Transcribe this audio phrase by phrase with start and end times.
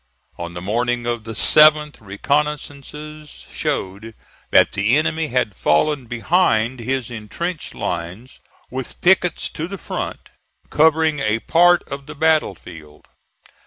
[0.39, 4.15] On the morning of the 7th, reconnoissances showed
[4.49, 8.39] that the enemy had fallen behind his intrenched lines,
[8.71, 10.29] with pickets to the front,
[10.71, 13.05] covering a part of the battle field.